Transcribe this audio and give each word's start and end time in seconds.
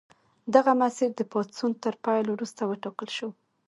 دغه 0.55 0.71
مسیر 0.81 1.09
د 1.15 1.21
پاڅون 1.31 1.71
تر 1.83 1.93
پیل 2.05 2.25
وروسته 2.31 2.61
وټاکل 2.65 3.09
شو. 3.17 3.29